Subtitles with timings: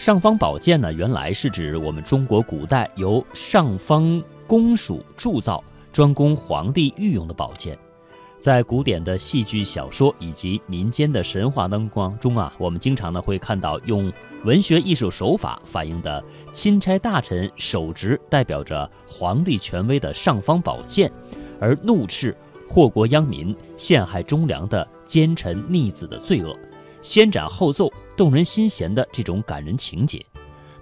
[0.00, 7.78] 尚方宝剑呢，原来是指我们中国古代由上方公署铸造，专供皇帝御用的宝剑。
[8.38, 11.86] 在古典的戏剧、小说以及民间的神话当
[12.18, 14.10] 中啊，我们经常呢会看到用
[14.46, 21.12] 文学艺术手法反映的钦差大臣手执代表着皇帝权威的尚方宝剑，
[21.60, 22.34] 而怒斥
[22.66, 26.58] 祸国殃民、陷害忠良的奸臣逆子的罪恶，
[27.02, 27.92] 先斩后奏。
[28.20, 30.22] 动人心弦的这种感人情节，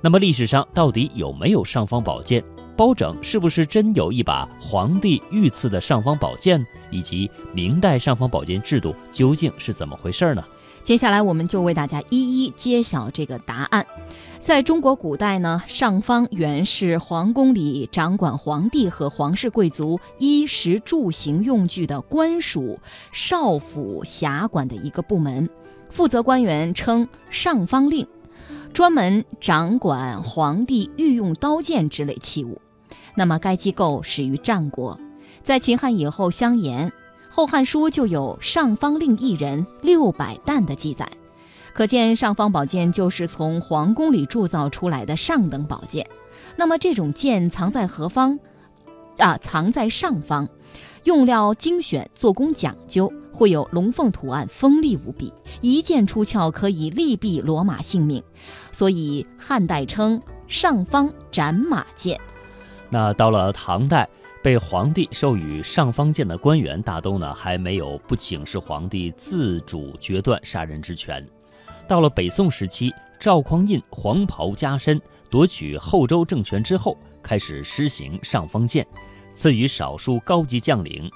[0.00, 2.42] 那么历史上到底有没有尚方宝剑？
[2.76, 6.66] 包拯是不是真有一把皇帝御赐的尚方宝剑？
[6.90, 10.44] 以及明代尚方宝剑制度究竟是怎么回事呢？
[10.82, 13.86] 接下来我们就为大家一一揭晓这个答案。
[14.40, 22.80] 在中国古代呢，尚方原是皇宫里掌管皇帝和皇室贵族衣食住行用具的官署
[23.12, 25.48] 少府辖管的一个部门。
[25.90, 28.06] 负责官员称尚方令，
[28.72, 32.60] 专门掌管皇帝御用刀剑之类器物。
[33.14, 34.98] 那么该机构始于战国，
[35.42, 36.88] 在秦汉以后相沿，
[37.28, 41.10] 《后汉书》就有尚方令一人六百担的记载，
[41.72, 46.06] 可见尚方宝剑就是从皇宫里铸造出来的上等宝剑。
[46.56, 48.38] 那么这种剑藏在何方？
[49.18, 50.48] 啊，藏在上方，
[51.02, 53.12] 用料精选，做工讲究。
[53.38, 58.20] 会有龙凤图案，锋利无比，一剑出鞘可以利毙骡马性命，
[58.72, 62.20] 所以汉代称上方斩马剑。
[62.90, 64.08] 那到了唐代，
[64.42, 71.24] 被皇帝授予上方剑的官员大都呢还没有不请示皇帝自主决断杀人之权。
[71.86, 78.84] 到了北宋时期，赵匡胤黄袍加身夺取后周政权之后，开始施行上方剑，
[79.32, 81.08] 赐予少数高级将领。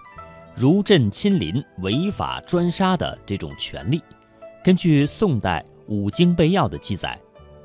[0.54, 4.02] 如朕亲临违法专杀的这种权利，
[4.62, 7.18] 根据宋代《五经备要》的记载，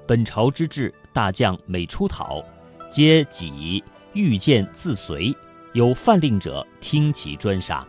[0.08, 2.42] 本朝之治，大将每出讨，
[2.88, 5.36] 皆己御剑自随，
[5.74, 7.86] 有犯令者听其专杀。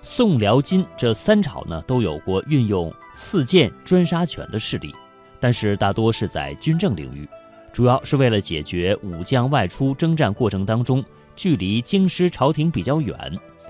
[0.00, 4.94] 宋、辽、金这三朝呢，都有过运用赐剑专杀权的势力，
[5.38, 7.28] 但是大多是在军政领域，
[7.72, 11.04] 主要是为了解决武将外出征战过程当中，
[11.36, 13.16] 距离京师朝廷比较远。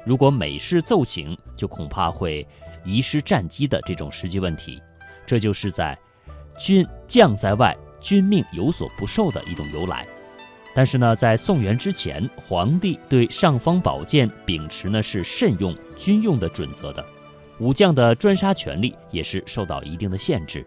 [0.04, 2.46] 如果美式奏请，就恐怕会
[2.84, 4.80] 遗失战机的这种实际问题，
[5.24, 5.98] 这就是在
[6.58, 10.06] 军将在外，军命有所不受的一种由来。
[10.74, 17.06] 但是呢，在宋元之前，皇帝对尚方宝剑秉持呢是慎用军用的准则的，
[17.60, 20.66] 武将的专杀权力也是受到一定的限制。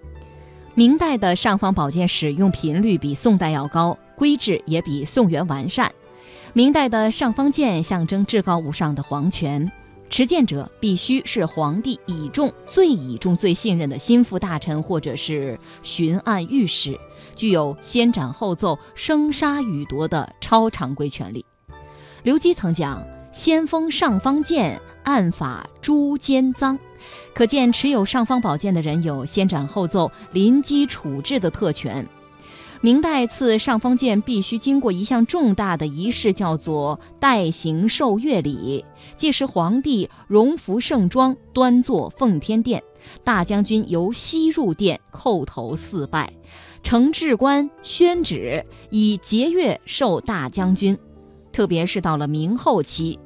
[0.75, 5.91] 明代的尚方宝剑使用频率比宋代要高，规制也比宋元完善。
[6.53, 9.71] 明代的尚方剑象征至高无上的皇权，
[10.09, 16.97] 持剑者必须是皇帝倚重、最倚重、最信任的心腹大臣或者是巡按御史，
[17.35, 21.45] 具有先斩后奏、生杀予夺的超常规权力。
[22.23, 26.77] 刘基曾讲：“先锋尚方剑，按法诛奸赃。”
[27.35, 32.05] 可见持有尚方宝剑的人有先斩后奏、临机处置的特权。
[32.81, 38.85] 明代赐尚方剑必须经过一项重大的仪式，叫做代行受阅礼。
[39.15, 42.83] 届时皇帝荣服盛装，端坐奉天殿，
[43.23, 46.31] 大将军由西入殿，叩头四拜，
[46.83, 50.97] 承制官宣旨，以节钺授大将军。
[51.51, 53.17] 特别是到了明后期，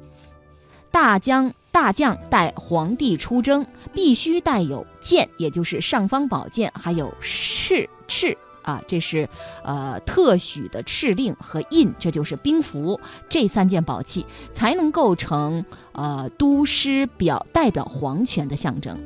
[0.90, 8.34] 大将大将带皇帝出征，必须带有剑，也就是尚方宝剑，还有敕敕。
[8.62, 9.28] 啊，这是
[9.62, 18.98] 呃特许的敕令和印，这就是兵符，这三件宝器才能构成呃都师表代表皇权的象征。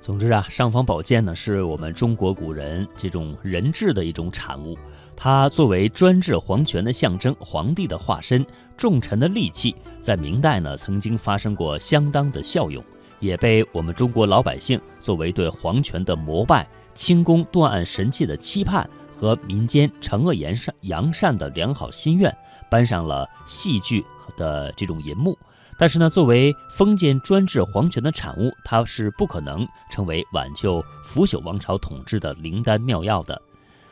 [0.00, 4.74] 总之啊，尚方宝剑呢是我们中国古人这种人质的一种产物，
[5.14, 8.44] 它作为专制皇权的象征，皇帝的化身，
[8.78, 12.82] 重臣的利器，在明代呢曾经发生过相当的效用，
[13.20, 16.66] 也被我们中国老百姓作为对皇权的膜拜。
[16.92, 22.36] 清宫断案神器的期盼和民间惩恶扬善扬善的良好心愿，
[22.68, 24.04] 搬上了戏剧
[24.36, 25.38] 的这种银幕。
[25.78, 33.40] 但是呢，作为封建专制皇权的产物，它是不可能成为挽救腐朽王朝统治的灵丹妙药的。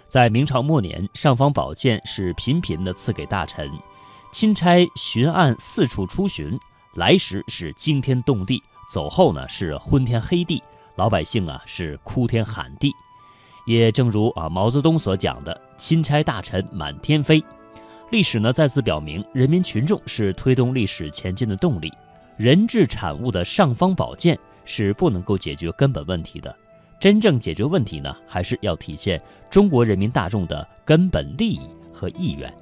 [0.08, 3.70] 在明朝末年，尚方宝剑是频频的赐给大臣，
[4.32, 6.58] 钦差巡按四处出巡，
[6.96, 10.62] 来时是惊天动地，走后呢是昏天黑地。
[10.96, 12.92] 老百姓啊是哭天喊地，
[13.66, 17.40] 也正如啊毛泽东所讲的“钦差大臣满天飞”。
[18.10, 21.92] 历史呢再次表明，人民群众是推动历史前进的动力。
[22.36, 26.56] 人质产物的尚方宝剑是不能够解决根本问题的，
[26.98, 31.60] 真正解决问题呢，还是要体现中国人民大众的根本利益
[31.92, 32.52] 和意愿。